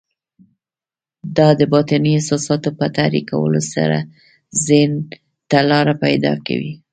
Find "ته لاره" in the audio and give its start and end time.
5.49-5.93